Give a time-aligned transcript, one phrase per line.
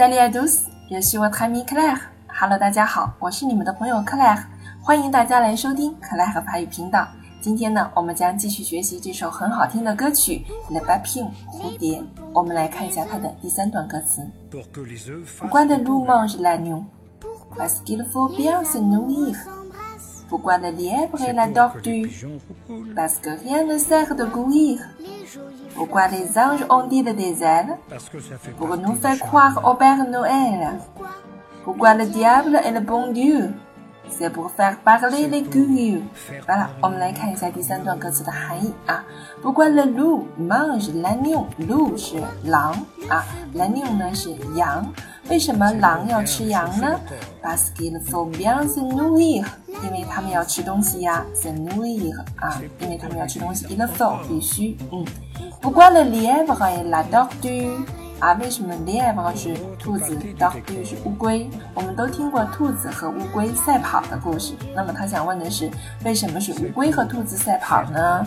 [0.00, 1.98] Salut à tous, je suis votre ami Claire.
[2.26, 4.44] Hello，大家好，我是你们的朋友 Claire，
[4.80, 7.06] 欢迎大家来收听 Claire 法语频道。
[7.42, 10.42] 今天呢，我们将继续学习这首很好听的歌曲
[10.74, 12.02] 《Le Papillon》蝴蝶。
[12.32, 16.84] 我们来看一下它的第三段歌词：Pourquoi le loup mange l'agneau?
[17.54, 19.36] Parce qu'il faut bien se nourrir.
[20.29, 22.09] Pourquoi le lièvre et la tortue?
[22.95, 24.79] Parce que rien ne sert de courir.
[25.75, 27.77] Pourquoi les anges ont-ils des ailes?
[28.57, 30.79] Pour nous faire croire au Père Noël.
[31.63, 33.53] Pourquoi le diable est le bon Dieu?
[34.07, 36.03] C'est pour faire parler les curieux。
[36.47, 39.03] 好了，我们来看一下第三段歌词的含义啊。
[39.41, 44.93] Pourquoi le loup mange l'agneau？loup 是狼啊，l'agneau 呢是羊。
[45.27, 46.99] 为什么狼要吃羊呢？
[47.41, 49.43] Parce qu'il faut bien se nourrir，
[49.83, 49.88] 因为
[50.20, 54.76] 他们要吃东西呀 send me a 啊因为他们要吃东西一个 so 必须。
[54.92, 55.02] 嗯。
[55.62, 57.82] 不惯了 live a la dog do
[58.18, 61.48] 啊为什么 live a 是兔子？doctor 是乌龟。
[61.72, 64.52] 我们都听过兔子和乌龟赛跑的故事。
[64.76, 65.70] 那么他想问的是
[66.04, 68.26] 为什么是乌龟和兔子赛跑呢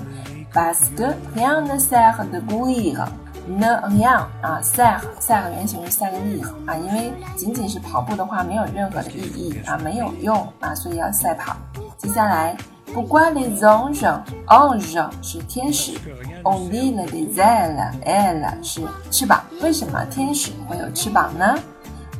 [0.51, 3.07] ？Ba sth niang ne sah de guli guli
[3.47, 11.55] ng ng yàng 啊 sah sah 原型是 sah lee 啊因为仅仅是跑步的话没有任何的意义啊没有用啊所以要赛跑。
[12.03, 12.55] 接下来。
[12.93, 15.93] 不管 les anges，ange 是天使
[16.43, 19.43] ，on dit les ailes，ailes 是翅膀。
[19.63, 21.55] 为什么天使会有翅膀呢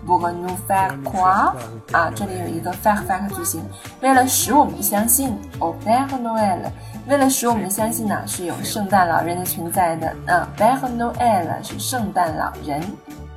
[0.08, 1.54] ？Pour nous faire croire，
[1.92, 3.62] 啊，这里有一个 fair fair 句型，
[4.02, 6.72] 为了使我们相信，au Père Noël，
[7.08, 10.12] 为了使我们相信呢是有圣诞老人的存在的。
[10.26, 12.82] 嗯，Père Noël 是圣诞老人。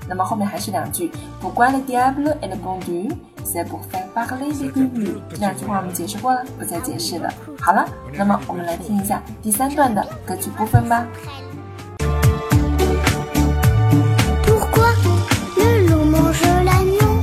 [0.09, 3.15] 那么后面还是两句，Pour le diable et le bon Dieu。
[3.46, 5.22] C'est pour faire parler les curieux。
[5.30, 7.30] 这两句话我们解释过了，不再解释了。
[7.60, 11.06] 好了，那么我们来听一下第三段的歌曲部分吧。
[14.46, 14.94] Pourquoi
[15.58, 17.20] le loup mange l'agneau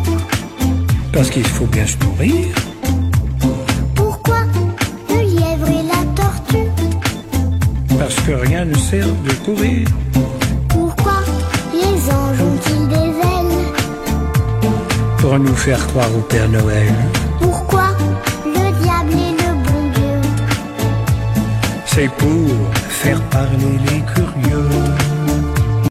[1.13, 2.55] Parce qu'il faut bien se nourrir.
[3.95, 4.45] Pourquoi
[5.09, 6.69] le lièvre et la tortue
[7.99, 9.89] Parce que rien ne sert de courir.
[15.34, 16.94] Pour nous faire croire au Père Noël.
[17.42, 17.86] Pourquoi
[18.46, 20.30] le diable est le bon Dieu?
[21.88, 22.52] C'est pour
[22.88, 24.70] faire parler les curieux.